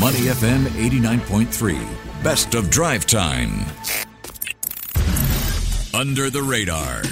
Money 0.00 0.30
FM 0.32 0.64
89.3. 0.64 2.22
Best 2.24 2.54
of 2.54 2.70
drive 2.70 3.04
time. 3.04 3.66
Under 5.92 6.30
the 6.30 6.42
radar. 6.42 7.02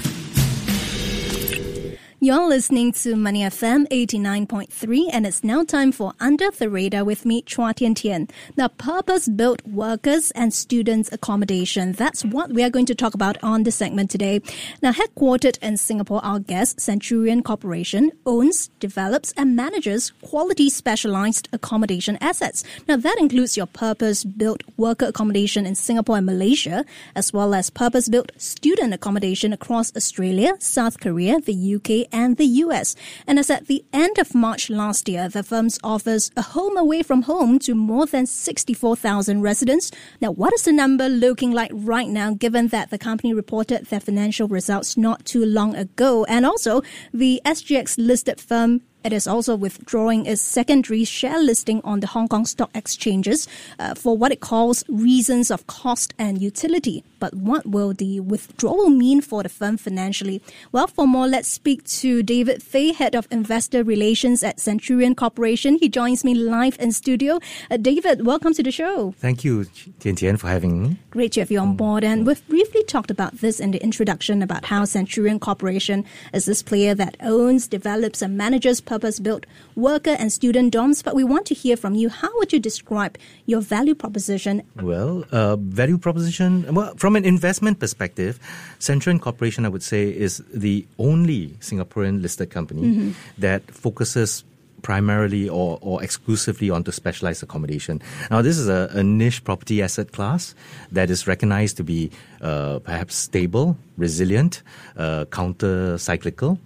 You're 2.29 2.46
listening 2.46 2.93
to 2.93 3.17
Money 3.17 3.40
FM 3.40 3.88
89.3 3.88 5.09
and 5.15 5.27
it's 5.27 5.43
now 5.43 5.65
time 5.65 5.93
for 5.93 6.12
Under 6.21 6.51
the 6.51 6.69
Radar 6.69 7.03
with 7.03 7.24
me, 7.24 7.40
Chua 7.40 7.74
Tian 7.74 7.95
Tian. 7.95 8.28
Now, 8.54 8.69
purpose-built 8.69 9.67
workers 9.67 10.31
and 10.33 10.53
students 10.53 11.10
accommodation. 11.10 11.92
That's 11.92 12.27
what 12.27 12.53
we 12.53 12.63
are 12.63 12.69
going 12.69 12.85
to 12.85 12.95
talk 12.95 13.14
about 13.14 13.42
on 13.42 13.63
this 13.63 13.77
segment 13.77 14.10
today. 14.10 14.42
Now, 14.83 14.92
headquartered 14.92 15.56
in 15.63 15.78
Singapore, 15.78 16.23
our 16.23 16.38
guest, 16.38 16.83
Centurion 16.83 17.42
Corporation, 17.42 18.12
owns, 18.27 18.69
develops 18.79 19.33
and 19.38 19.56
manages 19.56 20.12
quality 20.20 20.69
specialized 20.69 21.48
accommodation 21.55 22.19
assets. 22.20 22.62
Now, 22.87 22.98
that 22.98 23.16
includes 23.19 23.56
your 23.56 23.65
purpose-built 23.65 24.65
worker 24.76 25.06
accommodation 25.06 25.65
in 25.65 25.74
Singapore 25.74 26.18
and 26.18 26.26
Malaysia, 26.26 26.84
as 27.16 27.32
well 27.32 27.54
as 27.54 27.70
purpose-built 27.70 28.32
student 28.37 28.92
accommodation 28.92 29.54
across 29.54 29.96
Australia, 29.96 30.56
South 30.59 31.01
Korea, 31.01 31.40
the 31.40 31.76
UK 31.76 32.17
and 32.18 32.36
the 32.36 32.50
US. 32.64 32.96
And 33.27 33.38
as 33.38 33.50
at 33.50 33.66
the 33.68 33.84
end 33.92 34.18
of 34.18 34.34
March 34.34 34.70
last 34.70 35.09
year, 35.09 35.28
the 35.28 35.42
firm 35.42 35.68
offers 35.84 36.30
a 36.36 36.42
home 36.56 36.76
away 36.76 37.02
from 37.02 37.22
home 37.22 37.59
to 37.60 37.74
more 37.74 38.06
than 38.06 38.26
64,000 38.26 39.42
residents. 39.42 39.90
Now, 40.20 40.32
what 40.32 40.52
is 40.52 40.62
the 40.62 40.73
number 40.73 41.09
looking 41.09 41.52
like 41.52 41.70
right 41.73 42.09
now, 42.09 42.34
given 42.34 42.68
that 42.68 42.90
the 42.90 42.98
company 42.98 43.32
reported 43.34 43.86
their 43.86 44.00
financial 44.00 44.48
results 44.48 44.96
not 44.96 45.24
too 45.24 45.45
long 45.45 45.74
ago? 45.74 46.24
And 46.24 46.45
also, 46.45 46.82
the 47.12 47.40
SGX 47.45 47.96
listed 47.98 48.40
firm 48.40 48.82
it 49.05 49.12
is 49.12 49.27
also 49.27 49.55
withdrawing 49.55 50.27
its 50.27 50.43
secondary 50.43 51.05
share 51.05 51.38
listing 51.38 51.80
on 51.84 52.01
the 52.01 52.09
Hong 52.09 52.29
Kong 52.29 52.45
Stock 52.45 52.70
Exchanges 52.75 53.47
uh, 53.79 53.95
for 53.95 54.16
what 54.16 54.33
it 54.33 54.41
calls 54.41 54.84
reasons 54.88 55.51
of 55.51 55.66
cost 55.66 56.15
and 56.18 56.43
utility. 56.43 57.05
But 57.21 57.35
what 57.35 57.66
will 57.66 57.95
the 57.95 58.21
withdrawal 58.21 58.90
mean 58.90 59.21
for 59.21 59.43
the 59.43 59.49
firm 59.49 59.77
financially? 59.77 60.43
Well, 60.73 60.87
for 60.87 61.07
more, 61.07 61.27
let's 61.27 61.49
speak 61.49 61.85
to 61.85 62.23
David 62.23 62.63
Phey, 62.63 62.93
Head 62.93 63.15
of 63.15 63.27
Investor 63.30 63.82
Relations 63.82 64.43
at 64.43 64.61
Centurion 64.61 65.15
Corporation. 65.15 65.79
He 65.79 65.89
joins 65.89 66.25
me 66.25 66.35
live 66.35 66.77
in 66.79 66.93
studio. 66.93 67.41
Uh, 67.71 67.77
David, 67.77 68.25
welcome 68.25 68.55
to 68.55 68.62
the 68.62 68.71
show. 68.71 69.15
Thank 69.19 69.45
you, 69.45 69.67
Tian 70.01 70.17
Tian, 70.17 70.37
for 70.37 70.49
having 70.49 70.83
me. 70.83 70.97
Great 71.11 71.33
to 71.33 71.41
have 71.41 71.51
you 71.51 71.59
on 71.59 71.77
board. 71.77 72.05
And 72.05 72.27
we've 72.27 72.47
briefly 72.49 72.85
talked 72.85 73.11
about 73.11 73.39
this 73.39 73.59
in 73.59 73.73
the 73.73 73.83
introduction 73.83 74.43
about 74.43 74.65
how 74.65 74.85
Centurion 74.85 75.41
Corporation 75.41 76.05
is 76.33 76.47
this 76.47 76.62
player 76.62 76.95
that 76.95 77.17
owns, 77.21 77.67
develops, 77.67 78.23
and 78.23 78.37
manages 78.37 78.81
purpose 78.99 79.21
built 79.21 79.47
worker 79.77 80.17
and 80.19 80.33
student 80.33 80.75
dorms, 80.75 81.05
but 81.05 81.15
we 81.15 81.23
want 81.23 81.47
to 81.47 81.55
hear 81.55 81.77
from 81.77 81.95
you. 81.95 82.09
How 82.09 82.31
would 82.39 82.53
you 82.53 82.59
describe 82.59 83.17
your 83.47 83.61
value 83.61 83.95
proposition? 83.95 84.63
Well, 84.83 85.25
uh, 85.31 85.55
value 85.57 85.99
proposition, 85.99 86.67
well, 86.75 86.95
from 86.97 87.15
an 87.15 87.25
investment 87.25 87.79
perspective, 87.79 88.41
Centurion 88.81 89.21
Corporation, 89.21 89.65
I 89.65 89.69
would 89.69 89.85
say, 89.85 90.09
is 90.09 90.43
the 90.53 90.85
only 90.99 91.51
Singaporean 91.61 92.23
listed 92.23 92.51
company 92.51 92.83
mm-hmm. 92.83 93.11
that 93.39 93.63
focuses 93.71 94.43
primarily 94.83 95.49
or, 95.49 95.79
or 95.81 96.03
exclusively 96.03 96.71
onto 96.71 96.91
specialized 96.91 97.43
accommodation. 97.43 98.03
Now, 98.31 98.43
this 98.43 98.59
is 98.59 98.69
a, 98.69 98.91
a 98.93 99.03
niche 99.03 99.45
property 99.45 99.83
asset 99.83 100.11
class 100.11 100.55
that 100.91 101.11
is 101.11 101.27
recognized 101.27 101.77
to 101.77 101.85
be 101.85 102.11
uh, 102.41 102.81
perhaps 102.81 103.15
stable, 103.15 103.77
resilient, 103.97 104.62
uh, 104.97 105.25
counter 105.27 105.99
cyclical. 105.99 106.59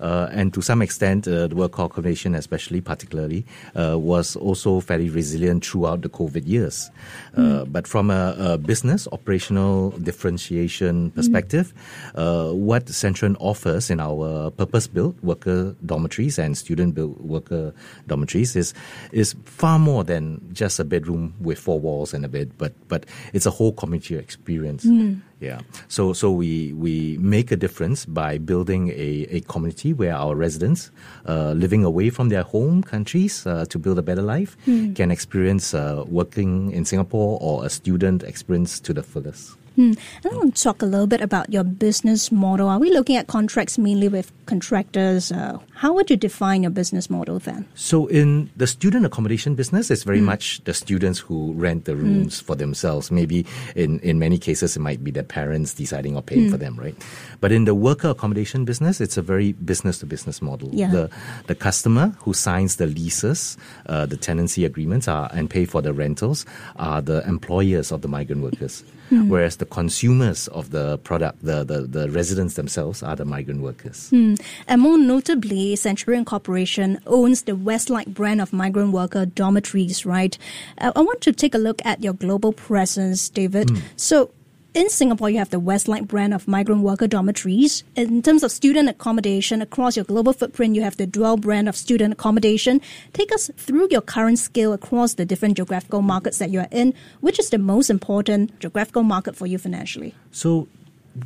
Uh, 0.00 0.28
and 0.32 0.54
to 0.54 0.62
some 0.62 0.82
extent, 0.82 1.26
uh, 1.26 1.46
the 1.48 1.54
work 1.54 1.78
accommodation, 1.78 2.34
especially 2.34 2.80
particularly, 2.80 3.44
uh, 3.76 3.98
was 3.98 4.36
also 4.36 4.80
fairly 4.80 5.08
resilient 5.08 5.64
throughout 5.64 6.02
the 6.02 6.08
COVID 6.08 6.46
years. 6.46 6.90
Mm. 7.36 7.70
But 7.72 7.86
from 7.86 8.10
a, 8.10 8.34
a, 8.38 8.58
business 8.58 9.08
operational 9.12 9.90
differentiation 9.90 11.10
perspective, 11.12 11.72
mm. 12.14 12.54
what 12.54 12.88
Centurion 12.88 13.36
offers 13.36 13.90
in 13.90 14.00
our 14.00 14.50
purpose-built 14.50 15.16
worker 15.22 15.74
dormitories 15.84 16.38
and 16.38 16.56
student-built 16.56 17.20
worker 17.20 17.72
dormitories 18.06 18.56
is 18.56 18.74
is 19.12 19.34
far 19.44 19.78
more 19.78 20.04
than 20.04 20.40
just 20.52 20.78
a 20.78 20.84
bedroom 20.84 21.34
with 21.40 21.58
four 21.58 21.80
walls 21.80 22.14
and 22.14 22.24
a 22.24 22.28
bed, 22.28 22.50
but 22.58 22.72
but 22.88 23.06
it's 23.32 23.46
a 23.46 23.50
whole 23.50 23.72
community 23.72 24.16
experience. 24.16 24.84
Mm. 24.84 25.20
Yeah. 25.40 25.60
So 25.86 26.12
so 26.12 26.32
we 26.32 26.72
we 26.72 27.16
make 27.20 27.52
a 27.52 27.56
difference 27.56 28.04
by 28.04 28.38
building 28.38 28.90
a, 28.90 29.26
a 29.30 29.40
community 29.42 29.92
where 29.92 30.14
our 30.14 30.34
residents, 30.34 30.90
uh, 31.26 31.52
living 31.52 31.84
away 31.84 32.10
from 32.10 32.28
their 32.28 32.42
home 32.42 32.82
countries 32.82 33.46
uh, 33.46 33.64
to 33.66 33.78
build 33.78 33.98
a 33.98 34.02
better 34.02 34.22
life, 34.22 34.56
mm. 34.66 34.96
can 34.96 35.10
experience 35.10 35.74
uh, 35.74 36.04
working 36.08 36.72
in 36.72 36.84
Singapore 36.84 37.38
or 37.40 37.64
a 37.64 37.70
student 37.70 38.22
experience 38.24 38.80
to 38.80 38.92
the 38.92 39.02
fullest. 39.02 39.57
Hmm. 39.78 39.92
I 40.24 40.34
want 40.34 40.56
to 40.56 40.62
talk 40.64 40.82
a 40.82 40.86
little 40.86 41.06
bit 41.06 41.20
about 41.20 41.52
your 41.52 41.62
business 41.62 42.32
model. 42.32 42.68
Are 42.68 42.80
we 42.80 42.90
looking 42.90 43.14
at 43.14 43.28
contracts 43.28 43.78
mainly 43.78 44.08
with 44.08 44.32
contractors? 44.46 45.30
Uh, 45.30 45.58
how 45.74 45.92
would 45.92 46.10
you 46.10 46.16
define 46.16 46.64
your 46.64 46.72
business 46.72 47.08
model 47.08 47.38
then? 47.38 47.64
So, 47.76 48.08
in 48.08 48.50
the 48.56 48.66
student 48.66 49.06
accommodation 49.06 49.54
business, 49.54 49.88
it's 49.92 50.02
very 50.02 50.18
mm. 50.18 50.24
much 50.24 50.64
the 50.64 50.74
students 50.74 51.20
who 51.20 51.52
rent 51.52 51.84
the 51.84 51.94
rooms 51.94 52.42
mm. 52.42 52.44
for 52.44 52.56
themselves. 52.56 53.12
Maybe 53.12 53.46
in, 53.76 54.00
in 54.00 54.18
many 54.18 54.36
cases, 54.36 54.74
it 54.74 54.80
might 54.80 55.04
be 55.04 55.12
their 55.12 55.22
parents 55.22 55.74
deciding 55.74 56.16
or 56.16 56.22
paying 56.22 56.48
mm. 56.48 56.50
for 56.50 56.56
them, 56.56 56.74
right? 56.74 56.96
But 57.40 57.52
in 57.52 57.64
the 57.64 57.76
worker 57.76 58.08
accommodation 58.08 58.64
business, 58.64 59.00
it's 59.00 59.16
a 59.16 59.22
very 59.22 59.52
business 59.52 60.00
to 60.00 60.06
business 60.06 60.42
model. 60.42 60.70
Yeah. 60.72 60.90
The, 60.90 61.10
the 61.46 61.54
customer 61.54 62.16
who 62.22 62.34
signs 62.34 62.76
the 62.76 62.88
leases, 62.88 63.56
uh, 63.86 64.06
the 64.06 64.16
tenancy 64.16 64.64
agreements, 64.64 65.06
are, 65.06 65.30
and 65.32 65.48
pay 65.48 65.66
for 65.66 65.82
the 65.82 65.92
rentals 65.92 66.46
are 66.74 67.00
the 67.00 67.24
employers 67.28 67.92
of 67.92 68.02
the 68.02 68.08
migrant 68.08 68.42
workers. 68.42 68.82
Whereas 69.10 69.56
the 69.56 69.64
consumers 69.70 70.48
of 70.48 70.70
the 70.70 70.98
product, 70.98 71.44
the, 71.44 71.64
the, 71.64 71.82
the 71.82 72.10
residents 72.10 72.54
themselves, 72.54 73.02
are 73.02 73.16
the 73.16 73.24
migrant 73.24 73.62
workers. 73.62 74.10
Mm. 74.10 74.40
And 74.66 74.82
more 74.82 74.98
notably, 74.98 75.76
Centurion 75.76 76.24
Corporation 76.24 77.00
owns 77.06 77.42
the 77.42 77.54
Westlight 77.56 78.14
brand 78.14 78.40
of 78.40 78.52
migrant 78.52 78.92
worker 78.92 79.26
dormitories, 79.26 80.04
right? 80.04 80.36
Uh, 80.78 80.92
I 80.94 81.00
want 81.00 81.20
to 81.22 81.32
take 81.32 81.54
a 81.54 81.58
look 81.58 81.80
at 81.84 82.02
your 82.02 82.14
global 82.14 82.52
presence, 82.52 83.28
David. 83.28 83.68
Mm. 83.68 83.82
So, 83.96 84.30
in 84.74 84.90
Singapore, 84.90 85.30
you 85.30 85.38
have 85.38 85.50
the 85.50 85.58
Westlight 85.58 86.06
brand 86.06 86.34
of 86.34 86.46
migrant 86.46 86.82
worker 86.82 87.06
dormitories. 87.06 87.84
In 87.96 88.22
terms 88.22 88.42
of 88.42 88.52
student 88.52 88.88
accommodation 88.88 89.62
across 89.62 89.96
your 89.96 90.04
global 90.04 90.32
footprint, 90.32 90.76
you 90.76 90.82
have 90.82 90.96
the 90.96 91.06
Dwell 91.06 91.36
brand 91.36 91.68
of 91.68 91.76
student 91.76 92.12
accommodation. 92.12 92.80
Take 93.12 93.32
us 93.32 93.50
through 93.56 93.88
your 93.90 94.02
current 94.02 94.38
scale 94.38 94.72
across 94.72 95.14
the 95.14 95.24
different 95.24 95.56
geographical 95.56 96.02
markets 96.02 96.38
that 96.38 96.50
you 96.50 96.60
are 96.60 96.68
in. 96.70 96.94
Which 97.20 97.38
is 97.38 97.50
the 97.50 97.58
most 97.58 97.88
important 97.88 98.58
geographical 98.60 99.02
market 99.02 99.36
for 99.36 99.46
you 99.46 99.58
financially? 99.58 100.14
So, 100.32 100.68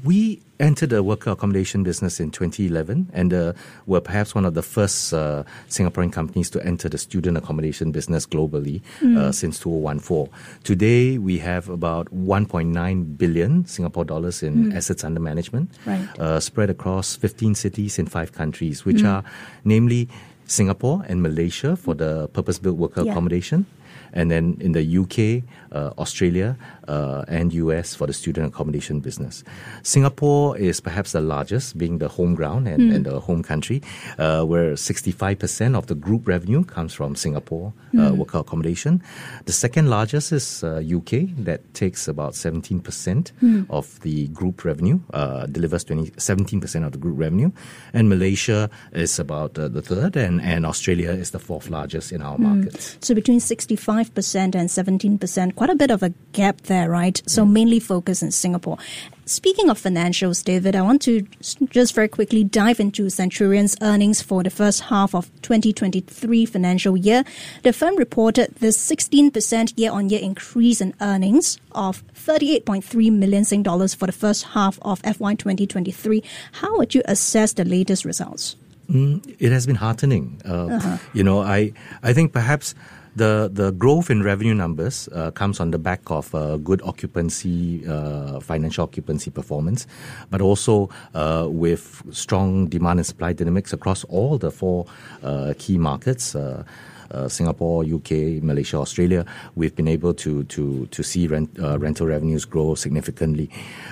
we 0.04 0.40
entered 0.60 0.90
the 0.90 1.02
worker 1.02 1.30
accommodation 1.30 1.82
business 1.82 2.20
in 2.20 2.30
2011 2.30 3.10
and 3.12 3.34
uh, 3.34 3.52
were 3.86 4.00
perhaps 4.00 4.34
one 4.34 4.44
of 4.44 4.54
the 4.54 4.62
first 4.62 5.12
uh, 5.12 5.42
Singaporean 5.68 6.12
companies 6.12 6.48
to 6.50 6.64
enter 6.64 6.88
the 6.88 6.98
student 6.98 7.36
accommodation 7.36 7.90
business 7.90 8.24
globally 8.26 8.80
mm. 9.00 9.18
uh, 9.18 9.32
since 9.32 9.58
2014. 9.58 10.32
Today, 10.62 11.18
we 11.18 11.38
have 11.38 11.68
about 11.68 12.06
1.9 12.14 13.18
billion 13.18 13.66
Singapore 13.66 14.04
dollars 14.04 14.42
in 14.42 14.70
mm. 14.70 14.76
assets 14.76 15.04
under 15.04 15.20
management, 15.20 15.70
right. 15.84 16.08
Uh, 16.18 16.38
spread 16.38 16.70
across 16.70 17.16
15 17.16 17.54
cities 17.54 17.98
in 17.98 18.06
five 18.06 18.32
countries, 18.32 18.84
which 18.84 18.98
mm. 18.98 19.08
are 19.10 19.24
namely 19.64 20.08
Singapore 20.46 21.04
and 21.08 21.22
Malaysia 21.22 21.76
for 21.76 21.94
the 21.94 22.28
purpose-built 22.28 22.76
worker 22.76 23.02
yeah. 23.02 23.10
accommodation, 23.10 23.66
and 24.12 24.30
then 24.30 24.56
in 24.60 24.72
the 24.72 24.98
UK, 24.98 25.44
uh, 25.72 25.92
Australia, 25.98 26.56
uh, 26.88 27.24
and 27.28 27.52
US 27.52 27.94
for 27.94 28.06
the 28.06 28.12
student 28.12 28.48
accommodation 28.48 29.00
business. 29.00 29.44
Singapore 29.82 30.56
is 30.58 30.80
perhaps 30.80 31.12
the 31.12 31.20
largest, 31.20 31.78
being 31.78 31.98
the 31.98 32.08
home 32.08 32.34
ground 32.34 32.68
and, 32.68 32.82
mm. 32.82 32.94
and 32.94 33.06
the 33.06 33.20
home 33.20 33.42
country, 33.42 33.82
uh, 34.18 34.44
where 34.44 34.72
65% 34.74 35.76
of 35.76 35.86
the 35.86 35.94
group 35.94 36.26
revenue 36.26 36.64
comes 36.64 36.92
from 36.92 37.14
Singapore 37.14 37.72
mm. 37.94 38.16
worker 38.16 38.38
accommodation. 38.38 39.02
The 39.46 39.52
second 39.52 39.88
largest 39.88 40.32
is 40.32 40.62
UK, 40.64 41.12
uh, 41.14 41.26
that 41.38 41.74
takes 41.74 42.08
about 42.08 42.32
17% 42.32 42.82
mm. 42.82 43.66
of 43.70 44.00
the 44.00 44.28
group 44.28 44.64
revenue, 44.64 45.00
uh, 45.14 45.46
delivers 45.46 45.84
20, 45.84 46.10
17% 46.12 46.86
of 46.86 46.92
the 46.92 46.98
group 46.98 47.18
revenue. 47.18 47.50
And 47.92 48.08
Malaysia 48.08 48.68
is 48.92 49.18
about 49.18 49.54
the 49.54 49.82
third, 49.82 50.16
and, 50.16 50.40
and 50.40 50.66
Australia 50.66 51.10
is 51.10 51.30
the 51.30 51.38
fourth 51.38 51.70
largest 51.70 52.12
in 52.12 52.22
our 52.22 52.36
hmm. 52.36 52.42
markets. 52.42 52.98
So 53.00 53.14
between 53.14 53.40
65% 53.40 53.81
and 53.88 54.68
17%, 54.68 55.54
quite 55.54 55.70
a 55.70 55.74
bit 55.74 55.90
of 55.90 56.02
a 56.02 56.12
gap 56.32 56.60
there 56.62 56.72
there, 56.72 56.90
right? 56.90 57.22
So 57.26 57.44
mainly 57.44 57.80
focus 57.80 58.22
in 58.22 58.30
Singapore. 58.30 58.78
Speaking 59.24 59.70
of 59.70 59.80
financials, 59.80 60.44
David, 60.44 60.74
I 60.74 60.82
want 60.82 61.00
to 61.02 61.22
just 61.70 61.94
very 61.94 62.08
quickly 62.08 62.42
dive 62.44 62.80
into 62.80 63.08
Centurion's 63.08 63.76
earnings 63.80 64.20
for 64.20 64.42
the 64.42 64.50
first 64.50 64.80
half 64.82 65.14
of 65.14 65.30
2023 65.42 66.46
financial 66.46 66.96
year. 66.96 67.24
The 67.62 67.72
firm 67.72 67.96
reported 67.96 68.54
this 68.56 68.76
16% 68.76 69.74
year-on-year 69.76 70.20
increase 70.20 70.80
in 70.80 70.94
earnings 71.00 71.58
of 71.72 72.02
38.3 72.14 73.12
million 73.12 73.44
Sing 73.44 73.62
dollars 73.62 73.94
for 73.94 74.06
the 74.06 74.12
first 74.12 74.44
half 74.56 74.78
of 74.82 75.00
FY 75.00 75.34
2023. 75.34 76.22
How 76.52 76.76
would 76.78 76.94
you 76.94 77.02
assess 77.06 77.52
the 77.52 77.64
latest 77.64 78.04
results? 78.04 78.56
Mm, 78.90 79.22
it 79.38 79.52
has 79.52 79.66
been 79.66 79.76
heartening. 79.76 80.40
Uh, 80.44 80.66
uh-huh. 80.66 80.98
You 81.14 81.22
know, 81.22 81.40
I 81.40 81.72
I 82.02 82.12
think 82.12 82.32
perhaps 82.32 82.74
the 83.16 83.50
the 83.52 83.72
growth 83.72 84.10
in 84.10 84.22
revenue 84.22 84.54
numbers 84.54 85.08
uh, 85.12 85.30
comes 85.30 85.60
on 85.60 85.70
the 85.70 85.78
back 85.78 86.00
of 86.10 86.34
uh, 86.34 86.56
good 86.56 86.80
occupancy, 86.82 87.86
uh, 87.86 88.40
financial 88.40 88.84
occupancy 88.84 89.30
performance, 89.30 89.86
but 90.30 90.40
also 90.40 90.88
uh, 91.14 91.46
with 91.48 92.02
strong 92.10 92.68
demand 92.68 92.98
and 92.98 93.06
supply 93.06 93.32
dynamics 93.32 93.72
across 93.72 94.04
all 94.04 94.38
the 94.38 94.50
four 94.50 94.86
uh, 95.22 95.52
key 95.58 95.78
markets. 95.78 96.34
Uh, 96.34 96.64
uh, 97.10 97.28
Singapore, 97.28 97.84
UK, 97.84 98.42
Malaysia, 98.42 98.78
Australia, 98.78 99.26
we've 99.54 99.76
been 99.76 99.88
able 99.88 100.14
to 100.14 100.44
to 100.44 100.86
to 100.86 101.02
see 101.02 101.26
rent, 101.26 101.50
uh, 101.60 101.78
rental 101.78 102.06
revenues 102.06 102.46
grow 102.46 102.74
significantly. 102.74 103.50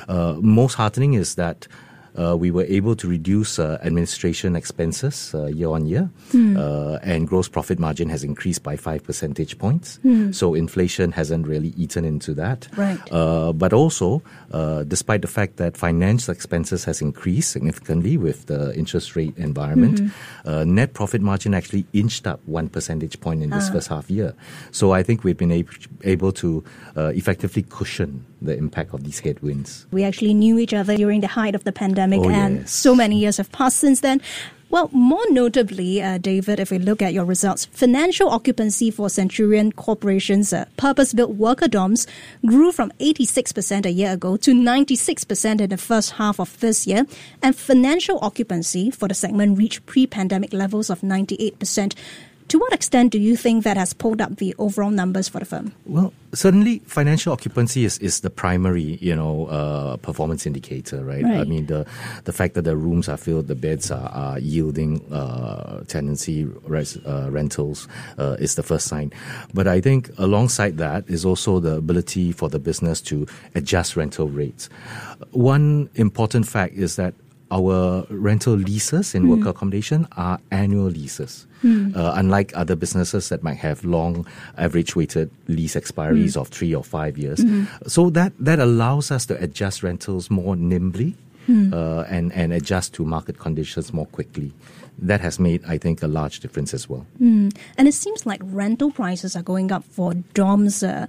Uh, 0.08 0.36
most 0.40 0.74
heartening 0.74 1.12
is 1.14 1.34
that 1.34 1.68
uh, 2.18 2.36
we 2.36 2.50
were 2.50 2.64
able 2.64 2.96
to 2.96 3.08
reduce 3.08 3.58
uh, 3.58 3.78
administration 3.82 4.56
expenses 4.56 5.34
uh, 5.34 5.46
year 5.46 5.68
on 5.68 5.86
year, 5.86 6.10
uh, 6.34 6.98
and 7.02 7.28
gross 7.28 7.48
profit 7.48 7.78
margin 7.78 8.08
has 8.08 8.24
increased 8.24 8.62
by 8.62 8.76
five 8.76 9.02
percentage 9.04 9.58
points. 9.58 9.98
So 10.32 10.54
inflation 10.54 11.12
hasn't 11.12 11.46
really 11.46 11.74
eaten 11.76 12.04
into 12.04 12.34
that. 12.34 12.68
Right. 12.76 12.98
Uh, 13.12 13.52
but 13.52 13.72
also, 13.72 14.22
uh, 14.52 14.84
despite 14.84 15.22
the 15.22 15.28
fact 15.28 15.56
that 15.56 15.76
financial 15.76 16.32
expenses 16.32 16.84
has 16.84 17.00
increased 17.00 17.50
significantly 17.50 18.16
with 18.16 18.46
the 18.46 18.74
interest 18.76 19.16
rate 19.16 19.36
environment, 19.36 20.12
uh, 20.44 20.64
net 20.64 20.94
profit 20.94 21.20
margin 21.20 21.54
actually 21.54 21.86
inched 21.92 22.26
up 22.26 22.40
one 22.46 22.68
percentage 22.68 23.20
point 23.20 23.42
in 23.42 23.50
this 23.50 23.68
first 23.70 23.88
half 23.88 24.10
year. 24.10 24.34
So 24.70 24.92
I 24.92 25.02
think 25.02 25.24
we've 25.24 25.36
been 25.36 25.52
able, 25.52 25.72
able 26.04 26.32
to 26.32 26.64
uh, 26.96 27.12
effectively 27.14 27.62
cushion 27.62 28.24
the 28.42 28.56
impact 28.56 28.94
of 28.94 29.04
these 29.04 29.20
headwinds. 29.20 29.86
We 29.90 30.04
actually 30.04 30.34
knew 30.34 30.58
each 30.58 30.72
other 30.74 30.96
during 30.96 31.20
the 31.20 31.26
height 31.28 31.54
of 31.54 31.64
the 31.64 31.72
pandemic, 31.72 32.20
Oh, 32.20 32.30
and 32.30 32.60
yes. 32.60 32.72
so 32.72 32.94
many 32.94 33.18
years 33.18 33.36
have 33.36 33.50
passed 33.52 33.76
since 33.78 34.00
then. 34.00 34.20
Well, 34.70 34.88
more 34.92 35.24
notably, 35.30 36.00
uh, 36.00 36.18
David, 36.18 36.60
if 36.60 36.70
we 36.70 36.78
look 36.78 37.02
at 37.02 37.12
your 37.12 37.24
results, 37.24 37.64
financial 37.66 38.28
occupancy 38.30 38.92
for 38.92 39.10
Centurion 39.10 39.72
Corporation's 39.72 40.52
uh, 40.52 40.66
purpose 40.76 41.12
built 41.12 41.32
worker 41.34 41.66
dorms 41.66 42.06
grew 42.46 42.70
from 42.70 42.92
86% 43.00 43.84
a 43.84 43.90
year 43.90 44.12
ago 44.12 44.36
to 44.36 44.52
96% 44.54 45.60
in 45.60 45.70
the 45.70 45.76
first 45.76 46.12
half 46.12 46.38
of 46.38 46.56
this 46.60 46.86
year, 46.86 47.04
and 47.42 47.56
financial 47.56 48.20
occupancy 48.22 48.92
for 48.92 49.08
the 49.08 49.14
segment 49.14 49.58
reached 49.58 49.84
pre 49.86 50.06
pandemic 50.06 50.52
levels 50.52 50.88
of 50.88 51.00
98%. 51.00 51.94
To 52.50 52.58
what 52.58 52.72
extent 52.72 53.12
do 53.12 53.18
you 53.20 53.36
think 53.36 53.62
that 53.62 53.76
has 53.76 53.92
pulled 53.92 54.20
up 54.20 54.38
the 54.38 54.56
overall 54.58 54.90
numbers 54.90 55.28
for 55.28 55.38
the 55.38 55.44
firm? 55.44 55.72
Well, 55.86 56.12
certainly 56.34 56.80
financial 56.80 57.32
occupancy 57.32 57.84
is, 57.84 57.96
is 57.98 58.22
the 58.22 58.30
primary, 58.30 58.98
you 59.00 59.14
know, 59.14 59.46
uh, 59.46 59.98
performance 59.98 60.46
indicator, 60.46 61.04
right? 61.04 61.24
I 61.24 61.44
mean, 61.44 61.66
the 61.66 61.86
the 62.24 62.32
fact 62.32 62.54
that 62.54 62.62
the 62.62 62.76
rooms 62.76 63.08
are 63.08 63.16
filled, 63.16 63.46
the 63.46 63.54
beds 63.54 63.92
are, 63.92 64.08
are 64.08 64.40
yielding 64.40 65.00
uh, 65.12 65.84
tenancy 65.86 66.44
res, 66.66 66.96
uh, 67.06 67.28
rentals 67.30 67.86
uh, 68.18 68.34
is 68.40 68.56
the 68.56 68.64
first 68.64 68.88
sign. 68.88 69.12
But 69.54 69.68
I 69.68 69.80
think 69.80 70.10
alongside 70.18 70.76
that 70.78 71.08
is 71.08 71.24
also 71.24 71.60
the 71.60 71.76
ability 71.76 72.32
for 72.32 72.48
the 72.48 72.58
business 72.58 73.00
to 73.02 73.28
adjust 73.54 73.94
rental 73.94 74.28
rates. 74.28 74.68
One 75.30 75.88
important 75.94 76.48
fact 76.48 76.74
is 76.74 76.96
that 76.96 77.14
our 77.50 78.06
rental 78.10 78.54
leases 78.54 79.14
in 79.14 79.28
worker 79.28 79.50
accommodation 79.50 80.06
are 80.16 80.38
annual 80.50 80.86
leases. 80.86 81.46
Uh, 81.62 82.12
unlike 82.16 82.52
other 82.56 82.74
businesses 82.74 83.28
that 83.28 83.42
might 83.42 83.58
have 83.58 83.84
long 83.84 84.26
average 84.56 84.96
weighted 84.96 85.30
lease 85.46 85.74
expiries 85.74 86.34
of 86.36 86.48
three 86.48 86.74
or 86.74 86.82
five 86.82 87.18
years. 87.18 87.44
So 87.86 88.08
that, 88.10 88.32
that 88.38 88.58
allows 88.58 89.10
us 89.10 89.26
to 89.26 89.42
adjust 89.42 89.82
rentals 89.82 90.30
more 90.30 90.56
nimbly 90.56 91.16
uh, 91.72 92.04
and, 92.08 92.32
and 92.32 92.52
adjust 92.52 92.94
to 92.94 93.04
market 93.04 93.38
conditions 93.38 93.92
more 93.92 94.06
quickly. 94.06 94.52
That 95.02 95.20
has 95.20 95.38
made, 95.38 95.62
I 95.66 95.76
think, 95.78 96.02
a 96.02 96.06
large 96.06 96.40
difference 96.40 96.72
as 96.72 96.88
well. 96.88 97.06
And 97.76 97.88
it 97.88 97.94
seems 97.94 98.24
like 98.24 98.40
rental 98.44 98.90
prices 98.90 99.34
are 99.36 99.42
going 99.42 99.72
up 99.72 99.84
for 99.84 100.12
dorms. 100.34 100.86
Uh, 100.86 101.06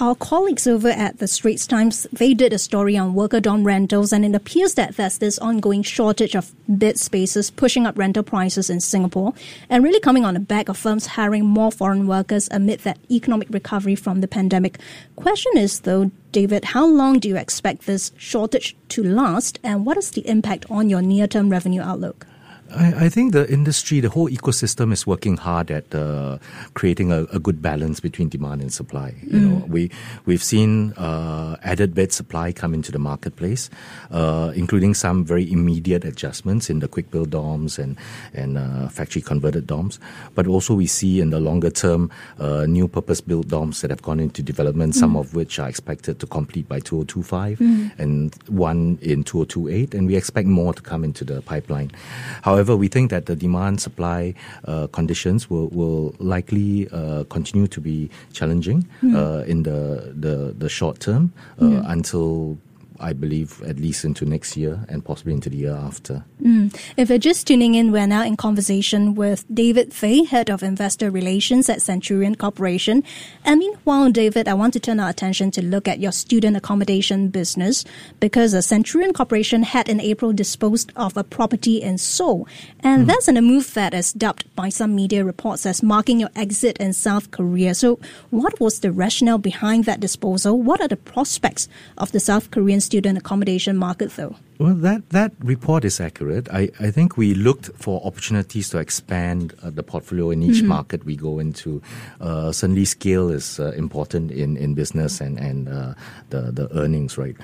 our 0.00 0.14
colleagues 0.14 0.66
over 0.66 0.88
at 0.88 1.18
the 1.18 1.26
Straits 1.26 1.66
Times, 1.66 2.06
they 2.12 2.34
did 2.34 2.52
a 2.52 2.58
story 2.58 2.96
on 2.96 3.14
worker 3.14 3.40
dorm 3.40 3.64
rentals, 3.64 4.12
and 4.12 4.24
it 4.24 4.34
appears 4.34 4.74
that 4.74 4.96
there's 4.96 5.18
this 5.18 5.38
ongoing 5.38 5.82
shortage 5.82 6.34
of 6.34 6.52
bed 6.68 6.98
spaces 6.98 7.50
pushing 7.50 7.86
up 7.86 7.96
rental 7.96 8.22
prices 8.22 8.68
in 8.68 8.80
Singapore, 8.80 9.32
and 9.70 9.82
really 9.82 10.00
coming 10.00 10.24
on 10.24 10.34
the 10.34 10.40
back 10.40 10.68
of 10.68 10.76
firms 10.76 11.06
hiring 11.06 11.46
more 11.46 11.72
foreign 11.72 12.06
workers 12.06 12.48
amid 12.50 12.80
that 12.80 12.98
economic 13.10 13.48
recovery 13.50 13.94
from 13.94 14.20
the 14.20 14.28
pandemic. 14.28 14.78
Question 15.16 15.52
is, 15.56 15.80
though, 15.80 16.10
David, 16.32 16.66
how 16.66 16.86
long 16.86 17.18
do 17.18 17.28
you 17.28 17.36
expect 17.36 17.86
this 17.86 18.12
shortage 18.18 18.76
to 18.90 19.02
last, 19.02 19.58
and 19.62 19.86
what 19.86 19.96
is 19.96 20.10
the 20.10 20.28
impact 20.28 20.66
on 20.70 20.90
your 20.90 21.00
near-term 21.00 21.48
revenue 21.48 21.80
outlook? 21.80 22.26
I, 22.74 23.04
I 23.04 23.08
think 23.08 23.32
the 23.32 23.48
industry, 23.48 24.00
the 24.00 24.08
whole 24.08 24.28
ecosystem 24.28 24.92
is 24.92 25.06
working 25.06 25.36
hard 25.36 25.70
at 25.70 25.94
uh, 25.94 26.38
creating 26.74 27.12
a, 27.12 27.22
a 27.32 27.38
good 27.38 27.62
balance 27.62 28.00
between 28.00 28.28
demand 28.28 28.60
and 28.60 28.72
supply. 28.72 29.14
You 29.22 29.38
know, 29.38 29.65
we 29.68 29.90
we've 30.24 30.42
seen 30.42 30.92
uh, 30.94 31.56
added 31.62 31.94
bed 31.94 32.12
supply 32.12 32.52
come 32.52 32.74
into 32.74 32.92
the 32.92 32.98
marketplace, 32.98 33.70
uh, 34.10 34.52
including 34.54 34.94
some 34.94 35.24
very 35.24 35.50
immediate 35.50 36.04
adjustments 36.04 36.70
in 36.70 36.80
the 36.80 36.88
quick 36.88 37.10
build 37.10 37.30
dorms 37.30 37.78
and 37.78 37.96
and 38.34 38.58
uh, 38.58 38.88
factory 38.88 39.22
converted 39.22 39.66
dorms. 39.66 39.98
But 40.34 40.46
also 40.46 40.74
we 40.74 40.86
see 40.86 41.20
in 41.20 41.30
the 41.30 41.40
longer 41.40 41.70
term 41.70 42.10
uh, 42.38 42.66
new 42.66 42.88
purpose 42.88 43.20
built 43.20 43.48
dorms 43.48 43.80
that 43.80 43.90
have 43.90 44.02
gone 44.02 44.20
into 44.20 44.42
development. 44.42 44.94
Some 44.94 45.16
of 45.16 45.34
which 45.34 45.58
are 45.58 45.68
expected 45.68 46.20
to 46.20 46.26
complete 46.26 46.68
by 46.68 46.80
2025 46.80 47.60
and 47.98 48.34
one 48.48 48.98
in 49.02 49.24
2028, 49.24 49.94
and 49.94 50.06
we 50.06 50.16
expect 50.16 50.48
more 50.48 50.72
to 50.72 50.82
come 50.82 51.04
into 51.04 51.24
the 51.24 51.42
pipeline. 51.42 51.90
However, 52.42 52.76
we 52.76 52.88
think 52.88 53.10
that 53.10 53.26
the 53.26 53.36
demand 53.36 53.80
supply 53.80 54.34
uh, 54.64 54.86
conditions 54.88 55.50
will, 55.50 55.68
will 55.68 56.14
likely 56.18 56.88
uh, 56.90 57.24
continue 57.24 57.66
to 57.68 57.80
be 57.80 58.10
challenging 58.32 58.86
uh, 59.14 59.44
in 59.46 59.55
the, 59.64 60.12
the, 60.14 60.54
the 60.56 60.68
short 60.68 61.00
term 61.00 61.32
uh, 61.60 61.82
until 61.86 62.58
I 63.00 63.12
believe 63.12 63.62
at 63.62 63.78
least 63.78 64.04
into 64.04 64.24
next 64.24 64.56
year 64.56 64.84
and 64.88 65.04
possibly 65.04 65.32
into 65.32 65.50
the 65.50 65.56
year 65.56 65.74
after. 65.74 66.24
If 66.96 67.08
you're 67.08 67.18
just 67.18 67.46
tuning 67.46 67.74
in, 67.74 67.92
we're 67.92 68.06
now 68.06 68.24
in 68.24 68.36
conversation 68.36 69.14
with 69.14 69.44
David 69.52 69.92
Phey, 69.92 70.24
Head 70.24 70.50
of 70.50 70.62
Investor 70.62 71.10
Relations 71.10 71.68
at 71.68 71.82
Centurion 71.82 72.34
Corporation. 72.34 73.02
And 73.44 73.58
meanwhile, 73.58 74.10
David, 74.10 74.48
I 74.48 74.54
want 74.54 74.72
to 74.74 74.80
turn 74.80 75.00
our 75.00 75.08
attention 75.08 75.50
to 75.52 75.62
look 75.62 75.88
at 75.88 75.98
your 75.98 76.12
student 76.12 76.56
accommodation 76.56 77.28
business 77.28 77.84
because 78.20 78.54
uh, 78.54 78.60
Centurion 78.60 79.12
Corporation 79.12 79.62
had 79.62 79.88
in 79.88 80.00
April 80.00 80.32
disposed 80.32 80.92
of 80.96 81.16
a 81.16 81.24
property 81.24 81.82
in 81.82 81.98
Seoul. 81.98 82.46
And 82.80 83.06
that's 83.06 83.28
in 83.28 83.36
a 83.36 83.42
move 83.42 83.74
that 83.74 83.94
is 83.94 84.12
dubbed 84.12 84.54
by 84.54 84.68
some 84.68 84.94
media 84.94 85.24
reports 85.24 85.66
as 85.66 85.82
marking 85.82 86.20
your 86.20 86.30
exit 86.36 86.78
in 86.78 86.92
South 86.92 87.30
Korea. 87.30 87.74
So, 87.74 87.98
what 88.30 88.58
was 88.60 88.80
the 88.80 88.92
rationale 88.92 89.38
behind 89.38 89.84
that 89.84 90.00
disposal? 90.00 90.60
What 90.60 90.80
are 90.80 90.88
the 90.88 90.96
prospects 90.96 91.68
of 91.98 92.12
the 92.12 92.20
South 92.20 92.50
Korean 92.50 92.80
student 92.86 93.18
accommodation 93.18 93.76
market, 93.76 94.14
though? 94.16 94.36
Well, 94.58 94.74
that, 94.74 95.10
that 95.10 95.32
report 95.40 95.84
is 95.84 96.00
accurate. 96.00 96.48
I, 96.50 96.70
I 96.80 96.90
think 96.90 97.18
we 97.18 97.34
looked 97.34 97.70
for 97.76 98.00
opportunities 98.06 98.70
to 98.70 98.78
expand 98.78 99.54
uh, 99.62 99.68
the 99.68 99.82
portfolio 99.82 100.30
in 100.30 100.42
each 100.42 100.62
market 100.62 101.04
we 101.04 101.14
go 101.14 101.38
into. 101.38 101.82
Uh, 102.20 102.52
certainly, 102.52 102.86
scale 102.86 103.28
is 103.30 103.60
uh, 103.60 103.72
important 103.72 104.30
in, 104.30 104.56
in 104.56 104.72
business 104.74 105.20
and, 105.20 105.38
and 105.38 105.68
uh, 105.68 105.94
the, 106.30 106.52
the 106.52 106.68
earnings, 106.74 107.18
right? 107.18 107.36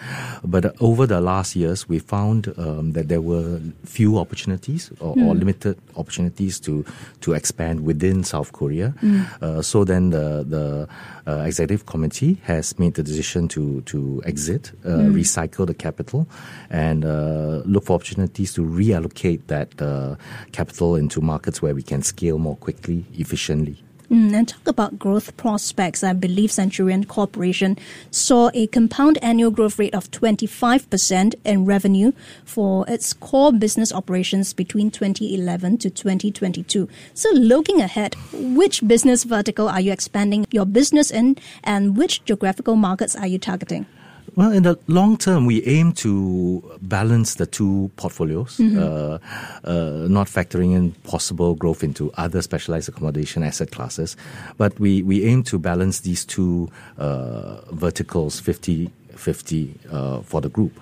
But 0.43 0.65
uh, 0.65 0.73
over 0.81 1.07
the 1.07 1.21
last 1.21 1.55
years, 1.55 1.87
we 1.87 1.99
found 1.99 2.53
um, 2.57 2.93
that 2.93 3.09
there 3.09 3.21
were 3.21 3.61
few 3.85 4.19
opportunities 4.19 4.91
or, 5.01 5.15
or 5.19 5.35
limited 5.35 5.79
opportunities 5.97 6.59
to, 6.61 6.85
to 7.21 7.35
expand 7.35 7.85
within 7.85 8.25
South 8.25 8.53
Korea. 8.53 8.95
Uh, 9.43 9.61
so 9.61 9.85
then 9.85 10.11
the, 10.11 10.45
the 10.49 10.89
uh, 11.27 11.43
executive 11.43 11.87
committee 11.87 12.39
has 12.45 12.79
made 12.79 12.95
the 12.95 13.03
decision 13.03 13.49
to, 13.49 13.83
to 13.83 14.23
exit, 14.25 14.73
uh, 14.85 14.89
recycle 15.13 15.67
the 15.67 15.75
capital, 15.75 16.27
and 16.71 17.02
uh, 17.05 17.63
look 17.65 17.85
for 17.85 17.95
opportunities 17.95 18.53
to 18.55 18.63
reallocate 18.63 19.47
that 19.47 19.81
uh, 19.81 20.17
capital 20.53 20.97
into 20.97 21.21
markets 21.21 21.63
where 21.63 21.75
we 21.75 21.83
can 21.83 22.03
scale 22.03 22.39
more 22.39 22.57
quickly, 22.57 23.05
efficiently. 23.15 23.83
Mm, 24.13 24.35
and 24.35 24.47
talk 24.47 24.69
about 24.69 24.99
growth 24.99 25.35
prospects. 25.39 26.05
I 26.05 26.13
believe 26.13 26.53
Centurion 26.53 27.05
Corporation 27.05 27.79
saw 28.11 28.51
a 28.53 28.67
compound 28.67 29.19
annual 29.23 29.51
growth 29.51 29.79
rate 29.79 29.95
of 29.95 30.11
25% 30.11 31.35
in 31.47 31.65
revenue 31.65 32.13
for 32.45 32.85
its 32.89 33.15
core 33.15 33.55
business 33.55 33.91
operations 33.91 34.53
between 34.53 34.91
2011 34.91 35.79
to 35.79 35.89
2022. 35.89 36.91
So, 37.15 37.31
looking 37.31 37.81
ahead, 37.81 38.15
which 38.35 38.87
business 38.87 39.25
vertical 39.25 39.67
are 39.67 39.81
you 39.81 39.93
expanding 39.93 40.45
your 40.51 40.67
business 40.67 41.11
in, 41.11 41.39
and 41.65 41.97
which 41.97 42.23
geographical 42.27 42.77
markets 42.77 43.17
are 43.17 43.27
you 43.27 43.39
targeting? 43.39 43.87
Well, 44.35 44.51
in 44.51 44.63
the 44.63 44.79
long 44.87 45.19
term, 45.19 45.45
we 45.45 45.63
aim 45.65 45.93
to 45.95 46.79
balance 46.81 47.35
the 47.35 47.45
two 47.45 47.91
portfolios, 47.97 48.59
uh, 48.61 49.19
uh, 49.65 50.07
not 50.09 50.27
factoring 50.27 50.75
in 50.75 50.93
possible 51.05 51.55
growth 51.55 51.85
into 51.85 52.11
other 52.15 52.41
specialized 52.41 52.89
accommodation 52.89 53.43
asset 53.43 53.71
classes. 53.73 54.17
But 54.57 54.79
we, 54.81 55.03
we 55.03 55.25
aim 55.27 55.43
to 55.45 55.59
balance 55.59 56.01
these 56.01 56.25
two 56.25 56.71
uh, 56.97 57.61
verticals 57.73 58.41
50 58.41 58.91
50 59.17 59.75
uh, 59.91 60.21
for 60.23 60.41
the 60.41 60.49
group. 60.49 60.81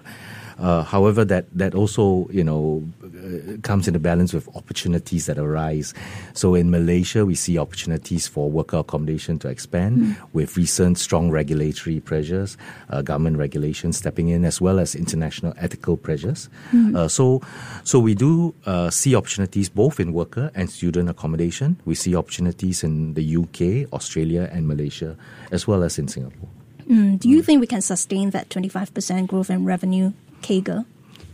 Uh, 0.61 0.83
however, 0.83 1.25
that 1.25 1.47
that 1.57 1.75
also 1.75 2.29
you 2.31 2.45
know 2.45 2.85
uh, 3.03 3.57
comes 3.63 3.89
in 3.89 3.95
the 3.95 3.99
balance 3.99 4.33
with 4.33 4.49
opportunities 4.55 5.27
that 5.27 5.39
arise. 5.39 5.95
So 6.35 6.55
in 6.55 6.71
Malaysia, 6.71 7.25
we 7.25 7.35
see 7.35 7.59
opportunities 7.59 8.29
for 8.29 8.51
worker 8.51 8.79
accommodation 8.79 9.39
to 9.41 9.49
expand 9.49 9.99
mm. 9.99 10.17
with 10.33 10.57
recent 10.57 10.99
strong 10.99 11.31
regulatory 11.31 12.01
pressures, 12.01 12.59
uh, 12.91 13.01
government 13.01 13.39
regulations 13.39 13.97
stepping 13.97 14.29
in, 14.29 14.45
as 14.45 14.61
well 14.61 14.79
as 14.79 14.95
international 14.95 15.55
ethical 15.57 15.97
pressures. 15.97 16.49
Mm. 16.73 17.11
so, 17.11 17.41
so 17.85 17.99
we 17.99 18.15
do 18.15 18.55
uh, 18.67 18.91
see 18.91 19.15
opportunities 19.17 19.69
both 19.69 19.99
in 19.99 20.13
worker 20.13 20.51
and 20.55 20.71
student 20.71 21.09
accommodation. 21.09 21.81
We 21.85 21.95
see 21.95 22.15
opportunities 22.15 22.85
in 22.85 23.15
the 23.15 23.37
UK, 23.37 23.93
Australia, 23.93 24.49
and 24.53 24.69
Malaysia, 24.69 25.17
as 25.51 25.67
well 25.67 25.83
as 25.83 25.99
in 25.99 26.09
Singapore. 26.09 26.49
Mm, 26.89 27.21
do 27.21 27.29
you 27.29 27.43
think 27.43 27.61
we 27.61 27.67
can 27.67 27.81
sustain 27.81 28.31
that 28.31 28.49
25% 28.49 29.29
growth 29.29 29.49
in 29.49 29.65
revenue 29.65 30.13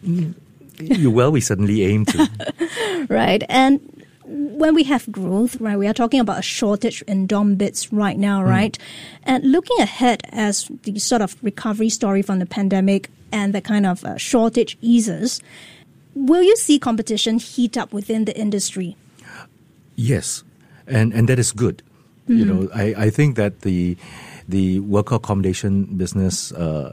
Mm, 0.04 0.34
well, 1.12 1.32
we 1.32 1.40
certainly 1.40 1.84
aim 1.84 2.04
to. 2.06 3.06
right. 3.08 3.42
And 3.48 3.80
when 4.26 4.74
we 4.74 4.84
have 4.84 5.10
growth, 5.10 5.60
right, 5.60 5.78
we 5.78 5.86
are 5.86 5.94
talking 5.94 6.20
about 6.20 6.38
a 6.38 6.42
shortage 6.42 7.02
in 7.02 7.26
dorm 7.26 7.56
beds 7.56 7.92
right 7.92 8.18
now, 8.18 8.42
mm. 8.42 8.48
right? 8.48 8.78
And 9.22 9.44
looking 9.50 9.78
ahead 9.80 10.22
as 10.30 10.70
the 10.82 10.98
sort 10.98 11.22
of 11.22 11.36
recovery 11.42 11.88
story 11.88 12.22
from 12.22 12.38
the 12.38 12.46
pandemic 12.46 13.10
and 13.32 13.54
the 13.54 13.60
kind 13.60 13.86
of 13.86 14.04
uh, 14.04 14.16
shortage 14.16 14.76
eases, 14.80 15.40
will 16.14 16.42
you 16.42 16.56
see 16.56 16.78
competition 16.78 17.38
heat 17.38 17.76
up 17.76 17.92
within 17.92 18.24
the 18.24 18.36
industry? 18.38 18.96
Yes, 19.94 20.44
and 20.86 21.12
and 21.12 21.28
that 21.28 21.38
is 21.38 21.52
good. 21.52 21.82
Mm-hmm. 22.28 22.38
You 22.38 22.44
know, 22.44 22.68
I, 22.74 23.06
I 23.06 23.10
think 23.10 23.36
that 23.36 23.60
the 23.60 23.96
the 24.48 24.80
worker 24.80 25.16
accommodation 25.16 25.84
business 25.96 26.52
uh, 26.52 26.92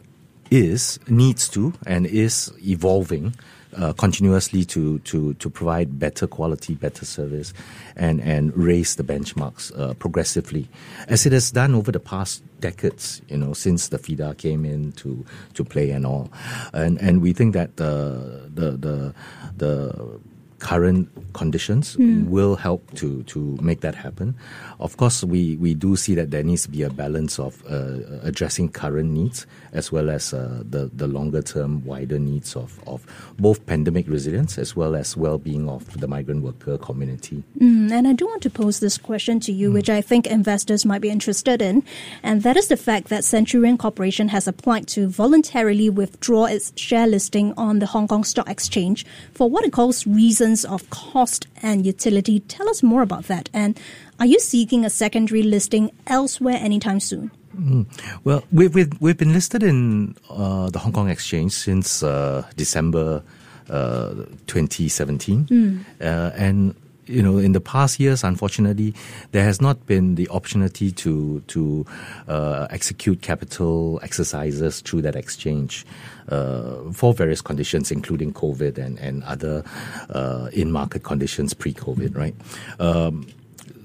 is 0.53 0.99
needs 1.07 1.49
to 1.49 1.73
and 1.87 2.05
is 2.05 2.53
evolving 2.63 3.33
uh, 3.75 3.91
continuously 3.93 4.63
to, 4.63 4.99
to, 4.99 5.33
to 5.35 5.49
provide 5.49 5.97
better 5.97 6.27
quality, 6.27 6.75
better 6.75 7.05
service, 7.05 7.53
and, 7.95 8.21
and 8.21 8.55
raise 8.55 8.95
the 8.97 9.03
benchmarks 9.03 9.77
uh, 9.79 9.95
progressively, 9.95 10.69
as 11.07 11.25
it 11.25 11.31
has 11.31 11.49
done 11.49 11.73
over 11.73 11.91
the 11.91 11.99
past 11.99 12.43
decades. 12.59 13.21
You 13.29 13.37
know, 13.37 13.53
since 13.53 13.87
the 13.87 13.97
FEDA 13.97 14.37
came 14.37 14.63
in 14.63 14.91
to, 14.93 15.25
to 15.55 15.63
play 15.63 15.89
and 15.89 16.05
all, 16.05 16.31
and 16.71 16.99
and 17.01 17.21
we 17.21 17.33
think 17.33 17.53
that 17.55 17.77
the 17.77 18.49
the 18.53 18.71
the 18.71 19.15
the 19.57 20.19
current 20.59 21.09
conditions 21.33 21.95
mm. 21.95 22.27
will 22.27 22.55
help 22.55 22.93
to 22.95 23.23
to 23.23 23.57
make 23.61 23.81
that 23.81 23.95
happen. 23.95 24.35
Of 24.79 24.97
course, 24.97 25.23
we, 25.23 25.57
we 25.57 25.73
do 25.73 25.95
see 25.95 26.15
that 26.15 26.31
there 26.31 26.43
needs 26.43 26.63
to 26.63 26.69
be 26.69 26.83
a 26.83 26.89
balance 26.89 27.39
of 27.39 27.63
uh, 27.69 28.19
addressing 28.21 28.69
current 28.69 29.11
needs 29.11 29.45
as 29.71 29.91
well 29.91 30.09
as 30.09 30.33
uh, 30.33 30.63
the 30.69 30.89
the 30.93 31.07
longer 31.07 31.41
term, 31.41 31.83
wider 31.85 32.19
needs 32.19 32.55
of, 32.55 32.79
of 32.87 33.05
both 33.39 33.65
pandemic 33.65 34.07
resilience 34.07 34.57
as 34.57 34.75
well 34.75 34.95
as 34.95 35.17
well 35.17 35.37
being 35.37 35.67
of 35.67 35.99
the 35.99 36.07
migrant 36.07 36.43
worker 36.43 36.77
community. 36.77 37.43
Mm, 37.59 37.91
and 37.91 38.07
I 38.07 38.13
do 38.13 38.25
want 38.27 38.43
to 38.43 38.49
pose 38.49 38.79
this 38.79 38.97
question 38.97 39.39
to 39.41 39.51
you, 39.51 39.71
mm. 39.71 39.73
which 39.73 39.89
I 39.89 40.01
think 40.01 40.27
investors 40.27 40.85
might 40.85 41.01
be 41.01 41.09
interested 41.09 41.61
in, 41.61 41.83
and 42.21 42.43
that 42.43 42.57
is 42.57 42.67
the 42.67 42.77
fact 42.77 43.07
that 43.09 43.23
Centurion 43.23 43.77
Corporation 43.77 44.29
has 44.29 44.47
applied 44.47 44.87
to 44.89 45.07
voluntarily 45.07 45.89
withdraw 45.89 46.45
its 46.45 46.71
share 46.75 47.07
listing 47.07 47.53
on 47.57 47.79
the 47.79 47.87
Hong 47.87 48.07
Kong 48.07 48.23
Stock 48.23 48.49
Exchange 48.49 49.05
for 49.33 49.49
what 49.49 49.65
it 49.65 49.73
calls 49.73 50.05
reasons 50.05 50.52
of 50.63 50.89
cost 50.89 51.47
and 51.61 51.85
utility. 51.85 52.39
Tell 52.41 52.69
us 52.69 52.83
more 52.83 53.01
about 53.01 53.25
that. 53.25 53.49
And 53.53 53.79
are 54.19 54.25
you 54.25 54.39
seeking 54.39 54.85
a 54.85 54.89
secondary 54.89 55.41
listing 55.41 55.91
elsewhere 56.05 56.57
anytime 56.59 56.99
soon? 56.99 57.31
Mm. 57.57 57.85
Well, 58.23 58.43
we've, 58.51 58.73
we've, 58.73 59.01
we've, 59.01 59.17
been 59.17 59.33
listed 59.33 59.63
in 59.63 60.15
uh, 60.29 60.69
the 60.69 60.79
Hong 60.79 60.93
Kong 60.93 61.09
Exchange 61.09 61.51
since 61.51 62.03
uh, 62.03 62.45
December 62.55 63.23
uh, 63.69 64.13
2017. 64.47 65.45
Mm. 65.45 65.85
and 65.99 66.75
you 67.05 67.21
know, 67.21 67.37
in 67.37 67.51
the 67.51 67.61
past 67.61 67.99
years, 67.99 68.23
unfortunately, 68.23 68.93
there 69.31 69.43
has 69.43 69.61
not 69.61 69.85
been 69.85 70.15
the 70.15 70.29
opportunity 70.29 70.91
to 70.91 71.41
to 71.47 71.85
uh, 72.27 72.67
execute 72.69 73.21
capital 73.21 73.99
exercises 74.03 74.81
through 74.81 75.01
that 75.03 75.15
exchange 75.15 75.85
uh, 76.29 76.91
for 76.91 77.13
various 77.13 77.41
conditions, 77.41 77.91
including 77.91 78.33
COVID 78.33 78.77
and 78.77 78.99
and 78.99 79.23
other 79.23 79.63
uh, 80.09 80.49
in 80.53 80.71
market 80.71 81.03
conditions 81.03 81.53
pre-COVID, 81.53 82.15
right? 82.15 82.35
Um, 82.79 83.27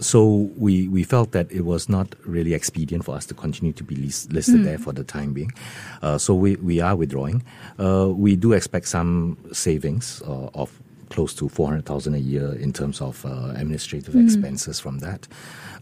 so 0.00 0.50
we, 0.56 0.88
we 0.88 1.02
felt 1.02 1.32
that 1.32 1.50
it 1.50 1.62
was 1.62 1.88
not 1.88 2.14
really 2.24 2.54
expedient 2.54 3.04
for 3.04 3.16
us 3.16 3.26
to 3.26 3.34
continue 3.34 3.72
to 3.72 3.82
be 3.82 3.96
list, 3.96 4.32
listed 4.32 4.60
mm. 4.60 4.64
there 4.64 4.78
for 4.78 4.92
the 4.92 5.04
time 5.04 5.32
being. 5.32 5.52
Uh, 6.02 6.18
so 6.18 6.34
we, 6.34 6.56
we 6.56 6.80
are 6.80 6.94
withdrawing. 6.94 7.42
Uh, 7.78 8.08
we 8.10 8.36
do 8.36 8.52
expect 8.52 8.86
some 8.86 9.36
savings 9.52 10.22
uh, 10.22 10.50
of 10.54 10.78
close 11.10 11.34
to 11.34 11.48
400,000 11.48 12.14
a 12.14 12.18
year 12.18 12.52
in 12.54 12.72
terms 12.72 13.00
of 13.00 13.24
uh, 13.24 13.52
administrative 13.56 14.14
mm. 14.14 14.24
expenses 14.24 14.80
from 14.80 14.98
that. 14.98 15.26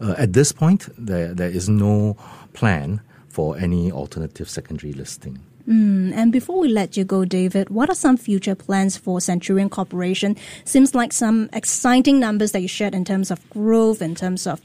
Uh, 0.01 0.15
at 0.17 0.33
this 0.33 0.51
point, 0.51 0.89
there, 0.97 1.33
there 1.33 1.49
is 1.49 1.69
no 1.69 2.17
plan 2.53 3.01
for 3.29 3.57
any 3.57 3.91
alternative 3.91 4.49
secondary 4.49 4.93
listing. 4.93 5.39
Mm, 5.67 6.13
and 6.13 6.31
before 6.31 6.59
we 6.59 6.69
let 6.69 6.95
you 6.95 7.03
go, 7.03 7.25
David, 7.25 7.69
what 7.69 7.89
are 7.89 7.95
some 7.95 8.15
future 8.15 8.55
plans 8.55 8.95
for 8.95 9.19
Centurion 9.19 9.69
Corporation? 9.69 10.37
Seems 10.63 10.95
like 10.95 11.11
some 11.11 11.49
exciting 11.51 12.19
numbers 12.19 12.53
that 12.53 12.61
you 12.61 12.69
shared 12.69 12.95
in 12.95 13.03
terms 13.03 13.31
of 13.31 13.47
growth, 13.49 14.01
in 14.01 14.15
terms 14.15 14.47
of 14.47 14.61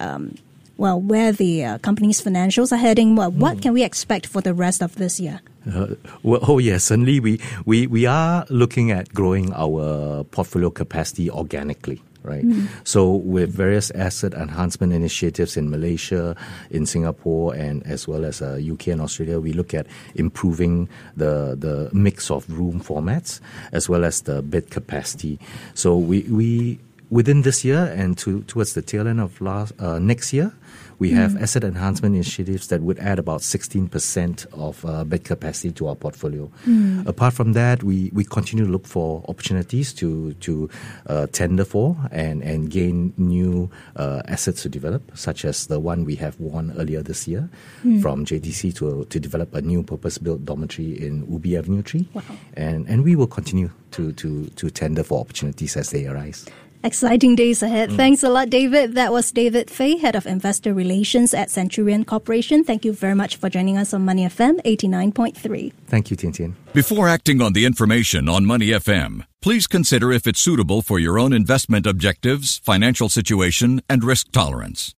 um, 0.00 0.34
well, 0.76 1.00
where 1.00 1.32
the 1.32 1.64
uh, 1.64 1.78
company's 1.78 2.22
financials 2.22 2.72
are 2.72 2.76
heading. 2.76 3.16
Well, 3.16 3.30
what 3.30 3.58
mm. 3.58 3.62
can 3.62 3.72
we 3.72 3.82
expect 3.82 4.26
for 4.26 4.40
the 4.40 4.54
rest 4.54 4.82
of 4.82 4.96
this 4.96 5.18
year? 5.18 5.40
Uh, 5.72 5.94
well, 6.22 6.40
oh 6.46 6.58
yes, 6.58 6.84
certainly 6.84 7.18
we, 7.18 7.40
we, 7.64 7.86
we 7.86 8.06
are 8.06 8.46
looking 8.50 8.90
at 8.90 9.12
growing 9.12 9.52
our 9.54 10.24
portfolio 10.24 10.70
capacity 10.70 11.30
organically 11.30 12.02
right? 12.26 12.44
Mm. 12.44 12.68
So 12.82 13.14
with 13.14 13.50
various 13.50 13.90
asset 13.92 14.34
enhancement 14.34 14.92
initiatives 14.92 15.56
in 15.56 15.70
Malaysia, 15.70 16.34
in 16.70 16.84
Singapore, 16.84 17.54
and 17.54 17.86
as 17.86 18.08
well 18.08 18.24
as 18.24 18.42
uh, 18.42 18.58
UK 18.60 18.88
and 18.88 19.00
Australia, 19.00 19.38
we 19.38 19.52
look 19.52 19.72
at 19.72 19.86
improving 20.16 20.88
the 21.16 21.54
the 21.56 21.88
mix 21.94 22.30
of 22.30 22.44
room 22.50 22.82
formats 22.82 23.40
as 23.70 23.88
well 23.88 24.04
as 24.04 24.22
the 24.22 24.42
bed 24.42 24.70
capacity. 24.70 25.38
So 25.74 25.96
we 25.96 26.22
we 26.22 26.80
within 27.10 27.42
this 27.42 27.64
year 27.64 27.92
and 27.96 28.16
to, 28.18 28.42
towards 28.42 28.74
the 28.74 28.82
tail 28.82 29.06
end 29.06 29.20
of 29.20 29.40
last 29.40 29.72
uh, 29.80 29.98
next 29.98 30.32
year, 30.32 30.52
we 30.98 31.10
have 31.10 31.32
mm. 31.32 31.42
asset 31.42 31.62
enhancement 31.62 32.14
initiatives 32.14 32.68
that 32.68 32.80
would 32.80 32.98
add 32.98 33.18
about 33.18 33.40
16% 33.40 34.46
of 34.52 34.84
uh, 34.84 35.04
bed 35.04 35.24
capacity 35.24 35.70
to 35.72 35.88
our 35.88 35.94
portfolio. 35.94 36.50
Mm. 36.66 37.06
Apart 37.06 37.34
from 37.34 37.52
that, 37.52 37.82
we, 37.82 38.10
we 38.14 38.24
continue 38.24 38.64
to 38.64 38.70
look 38.70 38.86
for 38.86 39.22
opportunities 39.28 39.92
to, 39.94 40.32
to 40.34 40.70
uh, 41.06 41.26
tender 41.32 41.64
for 41.64 41.96
and, 42.10 42.42
and 42.42 42.70
gain 42.70 43.12
new 43.18 43.70
uh, 43.96 44.22
assets 44.26 44.62
to 44.62 44.68
develop, 44.68 45.02
such 45.16 45.44
as 45.44 45.66
the 45.66 45.78
one 45.78 46.04
we 46.04 46.14
have 46.14 46.38
won 46.40 46.74
earlier 46.78 47.02
this 47.02 47.28
year 47.28 47.50
mm. 47.84 48.00
from 48.00 48.24
JTC 48.24 48.74
to, 48.76 49.04
to 49.04 49.20
develop 49.20 49.54
a 49.54 49.60
new 49.60 49.82
purpose 49.82 50.16
built 50.16 50.44
dormitory 50.44 50.92
in 50.92 51.30
Ubi 51.30 51.56
Avenue 51.58 51.82
3. 51.82 52.08
Wow. 52.14 52.22
And, 52.54 52.88
and 52.88 53.04
we 53.04 53.16
will 53.16 53.26
continue 53.26 53.70
to, 53.92 54.12
to, 54.12 54.46
to 54.46 54.70
tender 54.70 55.02
for 55.02 55.20
opportunities 55.20 55.76
as 55.76 55.90
they 55.90 56.06
arise. 56.06 56.46
Exciting 56.86 57.34
days 57.34 57.64
ahead. 57.64 57.90
Mm. 57.90 57.96
Thanks 57.96 58.22
a 58.22 58.28
lot, 58.28 58.48
David. 58.48 58.94
That 58.94 59.10
was 59.10 59.32
David 59.32 59.68
Phey, 59.72 59.96
Head 59.96 60.14
of 60.14 60.24
Investor 60.24 60.72
Relations 60.72 61.34
at 61.34 61.50
Centurion 61.50 62.04
Corporation. 62.04 62.62
Thank 62.62 62.84
you 62.84 62.92
very 62.92 63.16
much 63.16 63.34
for 63.34 63.50
joining 63.50 63.76
us 63.76 63.92
on 63.92 64.04
Money 64.04 64.24
FM 64.24 64.62
89.3. 64.62 65.72
Thank 65.88 66.12
you, 66.12 66.16
Tian 66.16 66.32
Tian. 66.32 66.54
Before 66.72 67.08
acting 67.08 67.42
on 67.42 67.54
the 67.54 67.64
information 67.64 68.28
on 68.28 68.46
Money 68.46 68.68
FM, 68.68 69.26
please 69.42 69.66
consider 69.66 70.12
if 70.12 70.28
it's 70.28 70.38
suitable 70.38 70.80
for 70.80 71.00
your 71.00 71.18
own 71.18 71.32
investment 71.32 71.86
objectives, 71.86 72.60
financial 72.60 73.08
situation, 73.08 73.82
and 73.88 74.04
risk 74.04 74.30
tolerance. 74.30 74.94